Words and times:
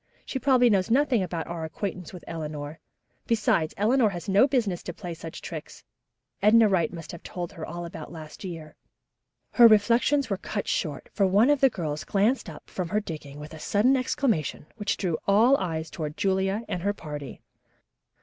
"She 0.25 0.39
probably 0.39 0.67
knows 0.71 0.89
nothing 0.89 1.21
about 1.21 1.45
our 1.45 1.63
acquaintance 1.63 2.11
with 2.11 2.23
Eleanor; 2.25 2.79
besides, 3.27 3.75
Eleanor 3.77 4.09
has 4.09 4.27
no 4.27 4.47
business 4.47 4.81
to 4.81 4.95
play 4.95 5.13
such 5.13 5.41
tricks. 5.43 5.83
Edna 6.41 6.67
Wright 6.67 6.91
must 6.91 7.11
have 7.11 7.21
told 7.21 7.51
her 7.51 7.63
all 7.63 7.85
about 7.85 8.11
last 8.11 8.43
year." 8.43 8.75
Her 9.51 9.67
reflections 9.67 10.27
were 10.27 10.37
cut 10.37 10.67
short, 10.67 11.07
for 11.13 11.27
one 11.27 11.51
of 11.51 11.61
the 11.61 11.69
girls 11.69 12.03
glanced 12.03 12.49
up 12.49 12.67
from 12.67 12.89
her 12.89 12.99
digging 12.99 13.39
with 13.39 13.53
a 13.53 13.59
sudden 13.59 13.95
exclamation 13.95 14.65
which 14.75 14.97
drew 14.97 15.19
all 15.27 15.55
eyes 15.57 15.91
toward 15.91 16.17
Julia 16.17 16.63
and 16.67 16.81
her 16.81 16.93
party. 16.95 17.39